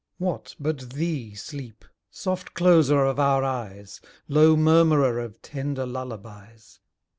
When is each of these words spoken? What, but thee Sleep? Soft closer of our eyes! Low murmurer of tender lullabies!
What, 0.17 0.55
but 0.59 0.93
thee 0.93 1.35
Sleep? 1.35 1.85
Soft 2.09 2.55
closer 2.55 3.05
of 3.05 3.19
our 3.19 3.43
eyes! 3.43 4.01
Low 4.27 4.57
murmurer 4.57 5.19
of 5.19 5.39
tender 5.43 5.85
lullabies! 5.85 6.79